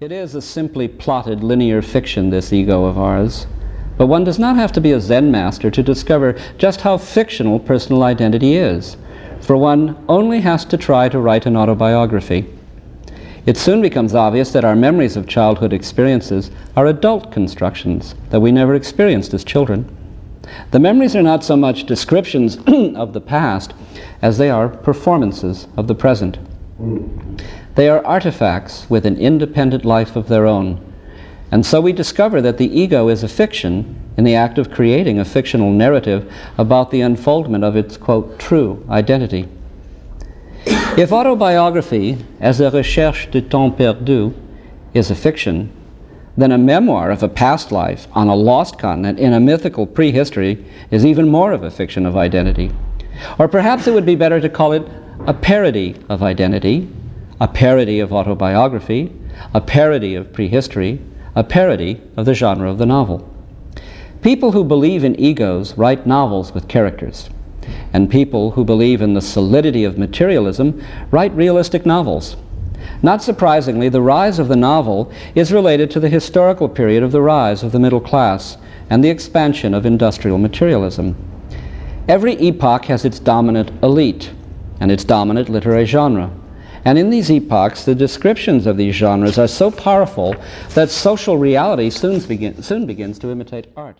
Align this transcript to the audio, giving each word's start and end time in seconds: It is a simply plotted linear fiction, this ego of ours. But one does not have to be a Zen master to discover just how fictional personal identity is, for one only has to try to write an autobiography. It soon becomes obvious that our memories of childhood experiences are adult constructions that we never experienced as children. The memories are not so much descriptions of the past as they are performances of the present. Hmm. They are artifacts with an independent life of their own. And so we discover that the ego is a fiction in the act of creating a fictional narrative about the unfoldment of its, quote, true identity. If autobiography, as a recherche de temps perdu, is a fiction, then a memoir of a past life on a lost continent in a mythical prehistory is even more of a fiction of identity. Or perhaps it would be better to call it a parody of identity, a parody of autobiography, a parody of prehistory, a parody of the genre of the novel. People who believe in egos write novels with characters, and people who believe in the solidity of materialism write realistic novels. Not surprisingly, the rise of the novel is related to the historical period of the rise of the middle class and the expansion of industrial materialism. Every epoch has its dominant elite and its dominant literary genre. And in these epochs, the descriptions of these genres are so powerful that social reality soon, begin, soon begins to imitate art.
It 0.00 0.12
is 0.12 0.36
a 0.36 0.40
simply 0.40 0.86
plotted 0.86 1.42
linear 1.42 1.82
fiction, 1.82 2.30
this 2.30 2.52
ego 2.52 2.84
of 2.84 2.96
ours. 2.96 3.48
But 3.96 4.06
one 4.06 4.22
does 4.22 4.38
not 4.38 4.54
have 4.54 4.70
to 4.74 4.80
be 4.80 4.92
a 4.92 5.00
Zen 5.00 5.32
master 5.32 5.72
to 5.72 5.82
discover 5.82 6.36
just 6.56 6.82
how 6.82 6.98
fictional 6.98 7.58
personal 7.58 8.04
identity 8.04 8.54
is, 8.54 8.96
for 9.40 9.56
one 9.56 10.00
only 10.08 10.42
has 10.42 10.64
to 10.66 10.76
try 10.76 11.08
to 11.08 11.18
write 11.18 11.46
an 11.46 11.56
autobiography. 11.56 12.46
It 13.44 13.56
soon 13.56 13.82
becomes 13.82 14.14
obvious 14.14 14.52
that 14.52 14.64
our 14.64 14.76
memories 14.76 15.16
of 15.16 15.26
childhood 15.26 15.72
experiences 15.72 16.52
are 16.76 16.86
adult 16.86 17.32
constructions 17.32 18.14
that 18.30 18.38
we 18.38 18.52
never 18.52 18.76
experienced 18.76 19.34
as 19.34 19.42
children. 19.42 19.84
The 20.70 20.78
memories 20.78 21.16
are 21.16 21.24
not 21.24 21.42
so 21.42 21.56
much 21.56 21.86
descriptions 21.86 22.56
of 22.68 23.14
the 23.14 23.20
past 23.20 23.74
as 24.22 24.38
they 24.38 24.48
are 24.48 24.68
performances 24.68 25.66
of 25.76 25.88
the 25.88 25.96
present. 25.96 26.36
Hmm. 26.76 27.17
They 27.78 27.88
are 27.88 28.04
artifacts 28.04 28.90
with 28.90 29.06
an 29.06 29.16
independent 29.18 29.84
life 29.84 30.16
of 30.16 30.26
their 30.26 30.46
own. 30.46 30.84
And 31.52 31.64
so 31.64 31.80
we 31.80 31.92
discover 31.92 32.42
that 32.42 32.58
the 32.58 32.66
ego 32.76 33.08
is 33.08 33.22
a 33.22 33.28
fiction 33.28 33.94
in 34.16 34.24
the 34.24 34.34
act 34.34 34.58
of 34.58 34.72
creating 34.72 35.20
a 35.20 35.24
fictional 35.24 35.70
narrative 35.70 36.28
about 36.58 36.90
the 36.90 37.02
unfoldment 37.02 37.62
of 37.62 37.76
its, 37.76 37.96
quote, 37.96 38.36
true 38.40 38.84
identity. 38.90 39.46
If 40.66 41.12
autobiography, 41.12 42.18
as 42.40 42.60
a 42.60 42.72
recherche 42.72 43.30
de 43.30 43.42
temps 43.42 43.78
perdu, 43.78 44.34
is 44.92 45.12
a 45.12 45.14
fiction, 45.14 45.70
then 46.36 46.50
a 46.50 46.58
memoir 46.58 47.12
of 47.12 47.22
a 47.22 47.28
past 47.28 47.70
life 47.70 48.08
on 48.10 48.26
a 48.26 48.34
lost 48.34 48.76
continent 48.76 49.20
in 49.20 49.32
a 49.32 49.38
mythical 49.38 49.86
prehistory 49.86 50.66
is 50.90 51.06
even 51.06 51.28
more 51.28 51.52
of 51.52 51.62
a 51.62 51.70
fiction 51.70 52.06
of 52.06 52.16
identity. 52.16 52.72
Or 53.38 53.46
perhaps 53.46 53.86
it 53.86 53.94
would 53.94 54.04
be 54.04 54.16
better 54.16 54.40
to 54.40 54.48
call 54.48 54.72
it 54.72 54.82
a 55.28 55.34
parody 55.34 55.94
of 56.08 56.24
identity, 56.24 56.90
a 57.40 57.48
parody 57.48 58.00
of 58.00 58.12
autobiography, 58.12 59.12
a 59.54 59.60
parody 59.60 60.14
of 60.14 60.32
prehistory, 60.32 61.00
a 61.34 61.44
parody 61.44 62.00
of 62.16 62.26
the 62.26 62.34
genre 62.34 62.68
of 62.68 62.78
the 62.78 62.86
novel. 62.86 63.28
People 64.22 64.52
who 64.52 64.64
believe 64.64 65.04
in 65.04 65.18
egos 65.20 65.78
write 65.78 66.06
novels 66.06 66.52
with 66.52 66.66
characters, 66.66 67.30
and 67.92 68.10
people 68.10 68.50
who 68.52 68.64
believe 68.64 69.00
in 69.00 69.14
the 69.14 69.20
solidity 69.20 69.84
of 69.84 69.96
materialism 69.96 70.82
write 71.12 71.32
realistic 71.34 71.86
novels. 71.86 72.36
Not 73.02 73.22
surprisingly, 73.22 73.88
the 73.88 74.02
rise 74.02 74.38
of 74.38 74.48
the 74.48 74.56
novel 74.56 75.12
is 75.34 75.52
related 75.52 75.90
to 75.92 76.00
the 76.00 76.08
historical 76.08 76.68
period 76.68 77.02
of 77.02 77.12
the 77.12 77.22
rise 77.22 77.62
of 77.62 77.70
the 77.70 77.78
middle 77.78 78.00
class 78.00 78.56
and 78.90 79.04
the 79.04 79.10
expansion 79.10 79.74
of 79.74 79.86
industrial 79.86 80.38
materialism. 80.38 81.14
Every 82.08 82.34
epoch 82.34 82.86
has 82.86 83.04
its 83.04 83.20
dominant 83.20 83.70
elite 83.82 84.32
and 84.80 84.90
its 84.90 85.04
dominant 85.04 85.48
literary 85.48 85.84
genre. 85.84 86.30
And 86.84 86.98
in 86.98 87.10
these 87.10 87.30
epochs, 87.30 87.84
the 87.84 87.94
descriptions 87.94 88.66
of 88.66 88.76
these 88.76 88.94
genres 88.94 89.38
are 89.38 89.48
so 89.48 89.70
powerful 89.70 90.34
that 90.74 90.90
social 90.90 91.38
reality 91.38 91.90
soon, 91.90 92.20
begin, 92.20 92.62
soon 92.62 92.86
begins 92.86 93.18
to 93.20 93.30
imitate 93.30 93.66
art. 93.76 93.98